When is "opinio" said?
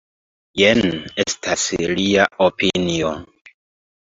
2.47-3.13